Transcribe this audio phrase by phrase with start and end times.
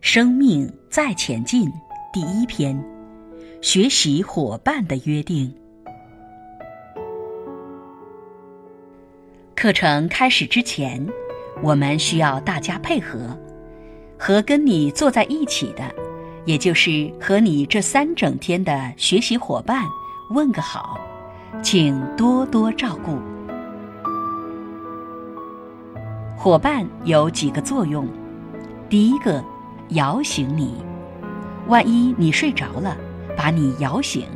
[0.00, 1.70] 生命再前进
[2.12, 2.80] 第一篇：
[3.60, 5.52] 学习伙伴的约定。
[9.56, 11.04] 课程开始之前，
[11.62, 13.36] 我们需要大家配合，
[14.16, 15.82] 和跟你坐在一起的，
[16.44, 19.84] 也就是和你这三整天的学习伙伴
[20.30, 20.96] 问个好，
[21.60, 23.18] 请多多照顾。
[26.36, 28.08] 伙伴有几个作用，
[28.88, 29.44] 第一个。
[29.90, 30.74] 摇醒你，
[31.66, 32.96] 万一你睡着了，
[33.34, 34.26] 把你摇醒，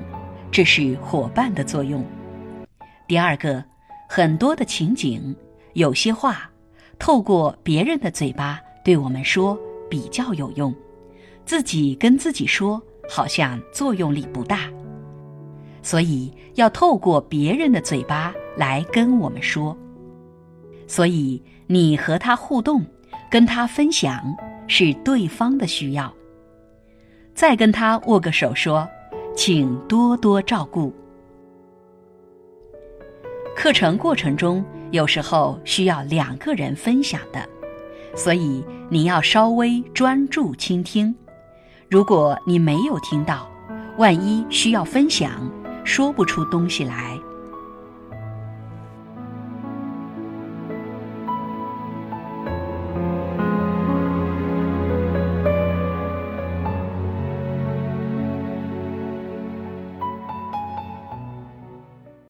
[0.51, 2.03] 这是伙伴的作用。
[3.07, 3.63] 第二个，
[4.09, 5.37] 很多的情景，
[5.75, 6.51] 有些话，
[6.99, 9.59] 透过别人的嘴巴对我们说
[9.91, 10.75] 比较有用，
[11.45, 14.71] 自己跟自己说好像作用力不大，
[15.83, 19.77] 所以要透过别人的嘴巴来跟我们说。
[20.87, 22.83] 所以你和他互动，
[23.31, 24.35] 跟他分享。
[24.75, 26.11] 是对方的需要。
[27.35, 28.89] 再跟他握个手，说
[29.37, 30.91] ：“请多多照顾。”
[33.55, 37.47] 课程过程中有时候需要两个人分享的，
[38.17, 41.15] 所以你要稍微专注倾听。
[41.91, 43.47] 如果你没有听到，
[43.99, 45.31] 万一需要分享，
[45.85, 47.19] 说不出东西来，